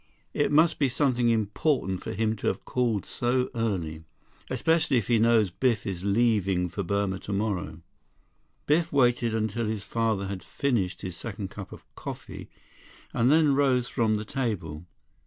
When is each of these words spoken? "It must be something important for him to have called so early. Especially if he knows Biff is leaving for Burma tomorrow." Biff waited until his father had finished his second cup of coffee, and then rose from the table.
"It 0.33 0.51
must 0.51 0.79
be 0.79 0.89
something 0.89 1.29
important 1.29 2.01
for 2.03 2.11
him 2.11 2.35
to 2.37 2.47
have 2.47 2.65
called 2.65 3.05
so 3.05 3.51
early. 3.53 4.03
Especially 4.49 4.97
if 4.97 5.09
he 5.09 5.19
knows 5.19 5.51
Biff 5.51 5.85
is 5.85 6.03
leaving 6.03 6.69
for 6.69 6.81
Burma 6.81 7.19
tomorrow." 7.19 7.83
Biff 8.65 8.91
waited 8.91 9.35
until 9.35 9.67
his 9.67 9.83
father 9.83 10.25
had 10.25 10.41
finished 10.41 11.03
his 11.03 11.15
second 11.15 11.51
cup 11.51 11.71
of 11.71 11.85
coffee, 11.93 12.49
and 13.13 13.31
then 13.31 13.53
rose 13.53 13.89
from 13.89 14.15
the 14.15 14.25
table. 14.25 14.87